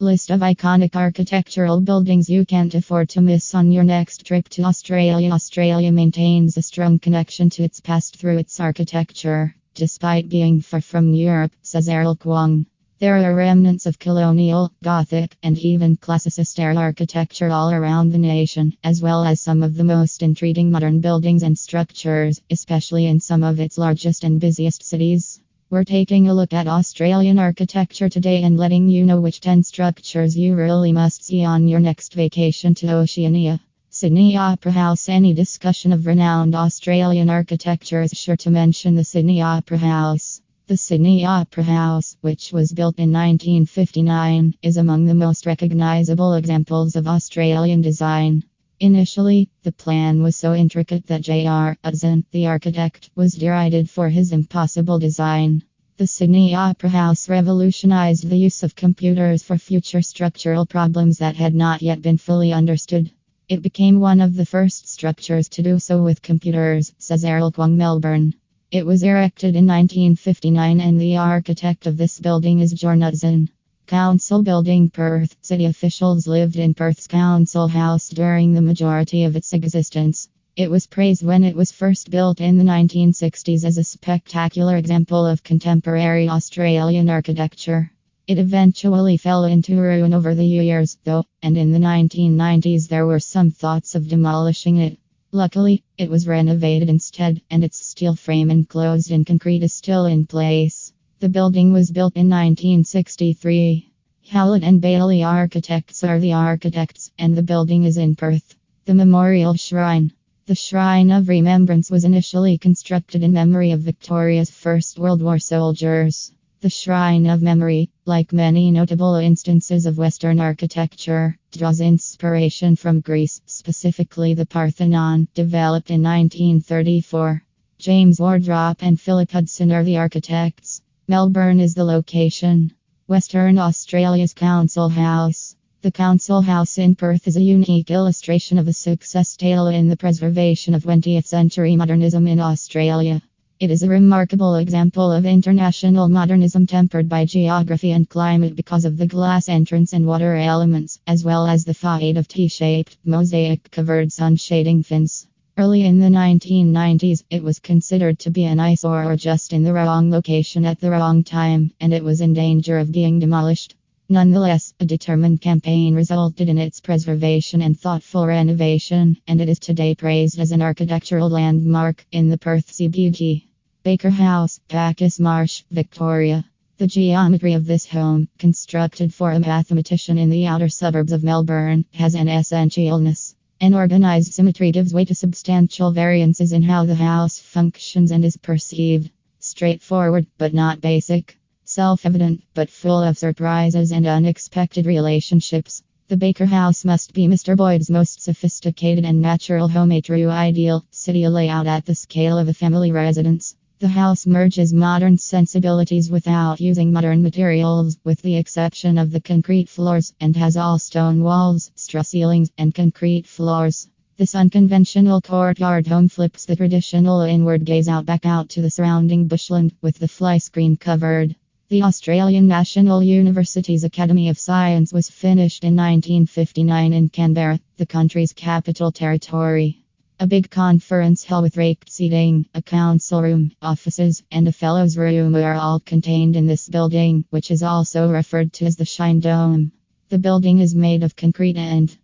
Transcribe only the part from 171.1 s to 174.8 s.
landmark in the Perth CBD. Baker House,